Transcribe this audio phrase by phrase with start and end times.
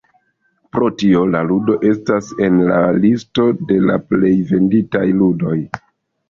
[0.75, 5.55] Pro tio, la ludoj estas en la listo de la plej venditaj ludoj.